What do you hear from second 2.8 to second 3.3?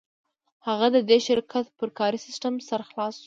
خلاص شو